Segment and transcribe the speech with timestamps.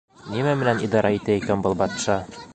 [0.35, 2.19] Нимә менән идара итә икән был батша?